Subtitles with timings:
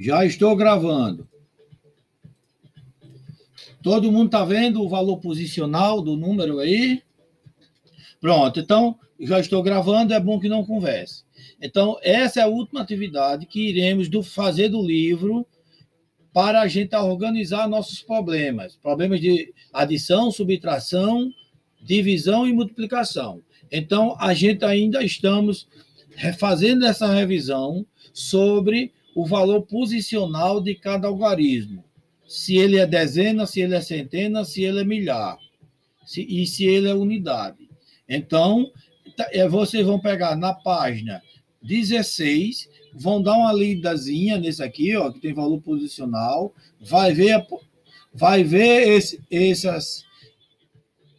[0.00, 1.28] Já estou gravando.
[3.82, 7.02] Todo mundo está vendo o valor posicional do número aí?
[8.18, 11.22] Pronto, então já estou gravando, é bom que não converse.
[11.60, 15.46] Então, essa é a última atividade que iremos do, fazer do livro
[16.32, 18.76] para a gente organizar nossos problemas.
[18.76, 21.30] Problemas de adição, subtração,
[21.82, 23.42] divisão e multiplicação.
[23.70, 25.68] Então, a gente ainda estamos
[26.38, 31.84] fazendo essa revisão sobre o valor posicional de cada algarismo.
[32.26, 35.38] Se ele é dezena, se ele é centena, se ele é milhar.
[36.06, 37.68] Se, e se ele é unidade.
[38.08, 38.70] Então,
[39.16, 41.22] tá, é, vocês vão pegar na página
[41.62, 47.46] 16, vão dar uma lidazinha nesse aqui, ó, que tem valor posicional, vai ver,
[48.14, 50.04] vai ver esse, essas,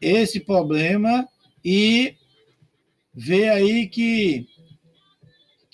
[0.00, 1.28] esse problema
[1.64, 2.16] e
[3.14, 4.46] ver aí que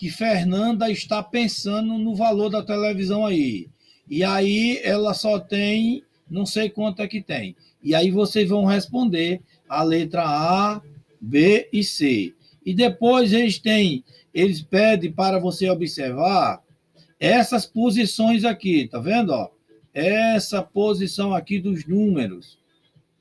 [0.00, 3.68] que Fernanda está pensando no valor da televisão aí.
[4.08, 7.54] E aí ela só tem, não sei quanto é que tem.
[7.84, 10.80] E aí vocês vão responder a letra A,
[11.20, 12.32] B e C.
[12.64, 14.02] E depois eles têm,
[14.32, 16.62] eles pedem para você observar
[17.18, 19.34] essas posições aqui, tá vendo?
[19.34, 19.50] Ó?
[19.92, 22.58] Essa posição aqui dos números.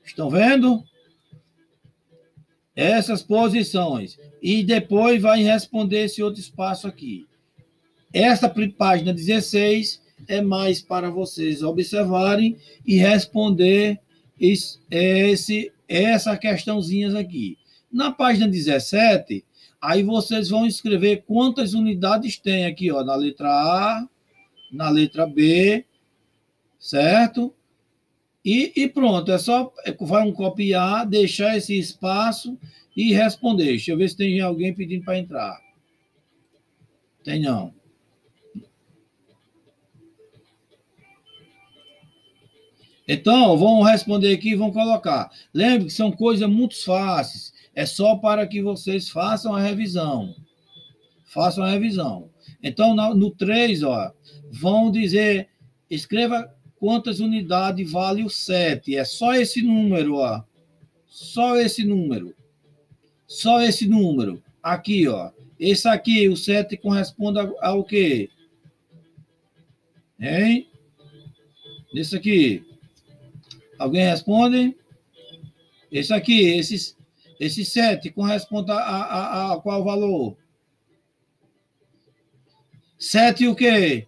[0.02, 0.82] Estão vendo?
[2.80, 7.26] Essas posições e depois vai responder esse outro espaço aqui.
[8.10, 14.00] Esta página 16 é mais para vocês observarem e responder
[14.40, 17.58] esse, essa questãozinhas aqui.
[17.92, 19.44] Na página 17,
[19.78, 24.08] aí vocês vão escrever quantas unidades tem aqui, ó, na letra A,
[24.72, 25.84] na letra B,
[26.78, 27.52] certo?
[28.44, 32.58] E, e pronto, é só é, um copiar, deixar esse espaço
[32.96, 33.66] e responder.
[33.66, 35.60] Deixa eu ver se tem alguém pedindo para entrar.
[37.22, 37.74] Tem não.
[43.06, 45.30] Então, vão responder aqui e vão colocar.
[45.52, 47.52] Lembre que são coisas muito fáceis.
[47.74, 50.34] É só para que vocês façam a revisão.
[51.24, 52.30] Façam a revisão.
[52.62, 54.12] Então, no 3, ó,
[54.52, 55.48] vão dizer,
[55.90, 58.96] escreva quantas unidades vale o 7.
[58.96, 60.42] É só esse número, ó.
[61.06, 62.34] Só esse número.
[63.26, 64.42] Só esse número.
[64.62, 65.30] Aqui, ó.
[65.58, 68.30] Esse aqui, o 7 corresponde ao quê?
[70.18, 70.66] Hein?
[71.94, 72.64] Esse aqui.
[73.78, 74.74] Alguém responde?
[75.92, 76.96] Esse aqui, esse,
[77.38, 80.36] esse 7 corresponde a, a, a qual valor?
[82.98, 84.06] 7 o quê?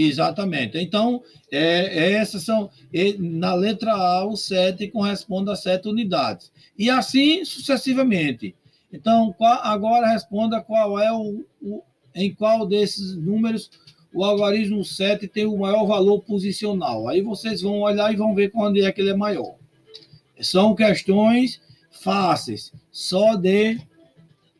[0.00, 0.78] Exatamente.
[0.78, 2.70] Então, é, essas são.
[3.18, 6.52] Na letra A, o 7 corresponde a 7 unidades.
[6.78, 8.54] E assim sucessivamente.
[8.92, 11.82] Então, agora responda qual é o, o,
[12.14, 13.70] em qual desses números
[14.14, 17.08] o algarismo 7 tem o maior valor posicional.
[17.08, 19.56] Aí vocês vão olhar e vão ver onde é que ele é maior.
[20.40, 21.60] São questões
[21.90, 23.78] fáceis, só de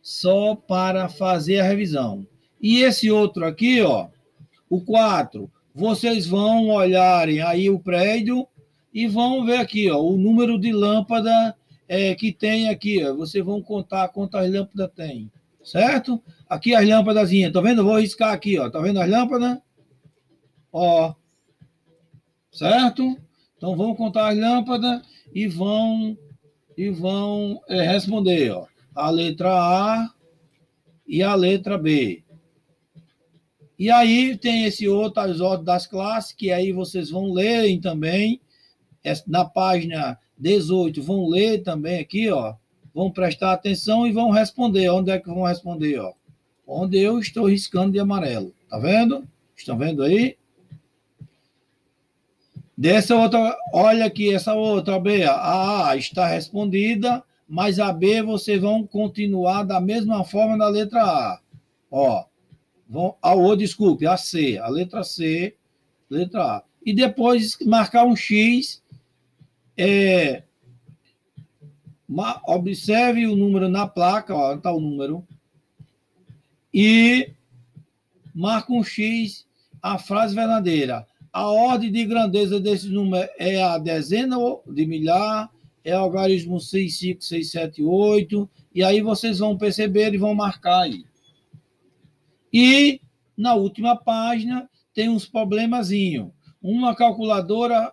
[0.02, 2.26] só para fazer a revisão.
[2.60, 4.08] E esse outro aqui, ó,
[4.68, 8.46] o 4, vocês vão olharem aí o prédio
[8.92, 11.54] e vão ver aqui, ó, o número de lâmpada
[11.88, 13.02] é, que tem aqui.
[13.04, 13.14] Ó.
[13.14, 15.32] Vocês vão contar quantas lâmpadas tem,
[15.64, 16.22] certo?
[16.48, 17.84] Aqui as lâmpadas, tá vendo?
[17.84, 18.68] vou riscar aqui, ó.
[18.68, 19.58] Tá vendo as lâmpadas?
[20.70, 21.14] Ó.
[22.52, 23.16] Certo?
[23.56, 25.02] Então vamos contar as lâmpadas
[25.32, 26.16] e vão
[26.76, 28.66] e vão é, responder, ó.
[28.94, 30.10] A letra A
[31.06, 32.22] e a letra B.
[33.78, 38.40] E aí tem esse outro, ordens das classes, que aí vocês vão lerem também,
[39.26, 42.54] na página 18, vão ler também aqui, ó,
[42.92, 44.88] vão prestar atenção e vão responder.
[44.90, 46.12] Onde é que vão responder, ó?
[46.66, 48.52] Onde eu estou riscando de amarelo.
[48.68, 49.26] Tá vendo?
[49.56, 50.36] Estão vendo aí?
[52.76, 58.60] Dessa outra, olha aqui, essa outra B, a A está respondida, mas a B vocês
[58.60, 61.40] vão continuar da mesma forma da letra A.
[61.90, 62.24] Ó,
[62.88, 65.54] vão a O, desculpe, a C, a letra C,
[66.08, 66.62] letra A.
[66.84, 68.82] E depois marcar um X.
[69.76, 70.42] É,
[72.46, 75.24] observe o número na placa, ó, está o número.
[76.72, 77.32] E
[78.34, 79.46] marca um X
[79.82, 81.06] a frase verdadeira.
[81.32, 84.36] A ordem de grandeza desse número é a dezena
[84.66, 85.50] de milhar,
[85.84, 88.50] é o algarismo 6, 5, 6, 7, 8.
[88.74, 91.04] E aí vocês vão perceber e vão marcar aí.
[92.52, 93.00] E
[93.36, 96.32] na última página tem uns problemazinho.
[96.62, 97.92] Uma calculadora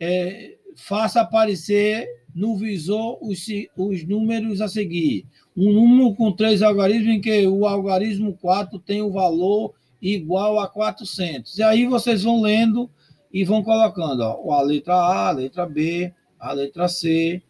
[0.00, 3.46] é, faça aparecer no visor os,
[3.76, 5.26] os números a seguir.
[5.56, 10.68] Um número com três algarismos em que o algarismo 4 tem o valor igual a
[10.68, 11.58] 400.
[11.58, 12.88] E aí vocês vão lendo
[13.32, 17.42] e vão colocando ó, a letra A, a letra B, a letra C,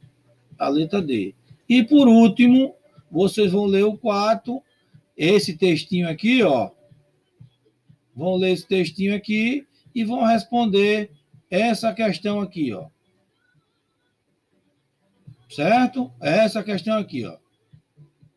[0.59, 1.35] a letra D.
[1.69, 2.75] E por último,
[3.11, 4.63] vocês vão ler o 4,
[5.19, 6.71] esse textinho aqui, ó.
[8.15, 11.11] Vão ler esse textinho aqui e vão responder
[11.51, 12.87] essa questão aqui, ó.
[15.51, 16.13] Certo?
[16.21, 17.37] Essa questão aqui, ó.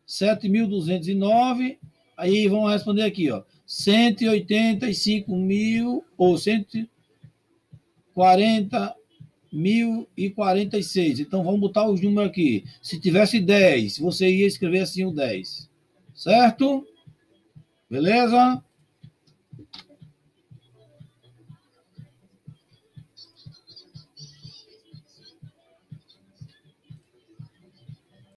[0.08, 1.78] 7.209,
[2.16, 3.44] aí vão responder aqui, ó.
[3.64, 8.96] 185 mil ou 140
[9.52, 11.20] mil e 46.
[11.20, 12.64] Então vamos botar os números aqui.
[12.82, 15.70] Se tivesse 10, você ia escrever assim o 10.
[16.22, 16.86] Certo?
[17.90, 18.62] Beleza?